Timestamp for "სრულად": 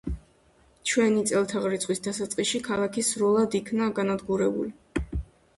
3.11-3.59